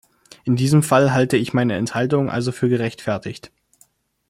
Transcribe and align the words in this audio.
In 0.45 0.55
diesem 0.55 0.81
Fall 0.81 1.13
halte 1.13 1.37
ich 1.37 1.53
meine 1.53 1.75
Enthaltung 1.75 2.27
also 2.31 2.51
für 2.51 2.69
gerechtfertigt. 2.69 3.51